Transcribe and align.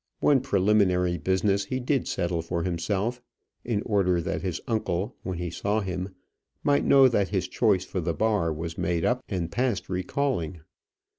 One 0.19 0.39
preliminary 0.39 1.19
business 1.19 1.65
he 1.65 1.79
did 1.79 2.07
settle 2.07 2.41
for 2.41 2.63
himself, 2.63 3.21
in 3.63 3.83
order 3.83 4.19
that 4.19 4.41
his 4.41 4.59
uncle, 4.67 5.15
when 5.21 5.37
he 5.37 5.51
saw 5.51 5.79
him, 5.79 6.15
might 6.63 6.83
know 6.83 7.07
that 7.07 7.29
his 7.29 7.47
choice 7.47 7.85
for 7.85 8.01
the 8.01 8.15
bar 8.15 8.51
was 8.51 8.79
made 8.79 9.05
up 9.05 9.23
and 9.29 9.51
past 9.51 9.89
recalling. 9.89 10.61